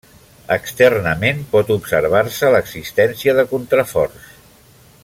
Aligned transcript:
Externament 0.53 1.43
pot 1.51 1.69
observar-se 1.75 2.51
l'existència 2.55 3.39
de 3.41 3.47
contraforts. 3.53 4.35